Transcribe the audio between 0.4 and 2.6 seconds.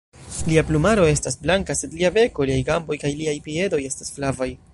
Lia plumaro estas blanka, sed lia beko, liaj